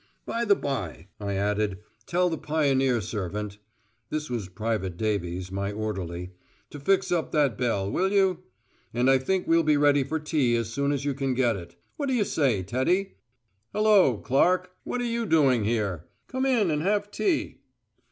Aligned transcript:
"By 0.25 0.45
the 0.45 0.55
by," 0.55 1.09
I 1.19 1.35
added, 1.35 1.77
"tell 2.07 2.27
the 2.31 2.37
pioneer 2.39 3.01
servant 3.01 3.59
(this 4.09 4.31
was 4.31 4.49
Private 4.49 4.97
Davies, 4.97 5.51
my 5.51 5.71
orderly) 5.71 6.31
to 6.71 6.79
fix 6.79 7.11
up 7.11 7.31
that 7.33 7.55
bell, 7.55 7.87
will 7.91 8.11
you? 8.11 8.39
And 8.95 9.11
I 9.11 9.19
think 9.19 9.45
we'll 9.45 9.61
be 9.61 9.77
ready 9.77 10.03
for 10.03 10.17
tea 10.17 10.55
as 10.55 10.73
soon 10.73 10.91
as 10.91 11.05
you 11.05 11.13
can 11.13 11.35
get 11.35 11.55
it. 11.55 11.75
What 11.97 12.07
do 12.07 12.13
you 12.15 12.23
say, 12.23 12.63
Teddy? 12.63 13.17
Hullo, 13.75 14.17
Clark! 14.17 14.71
What 14.83 15.01
are 15.01 15.05
you 15.05 15.23
doing 15.27 15.65
here? 15.65 16.05
Come 16.25 16.47
in 16.47 16.71
and 16.71 16.81
have 16.81 17.11
tea." 17.11 17.59